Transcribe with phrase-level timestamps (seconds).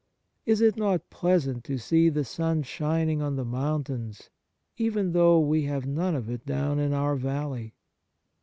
[0.47, 4.31] Is it not pleasant to see the sun shining on the mountains,
[4.75, 7.75] even though we have none of it down in our valley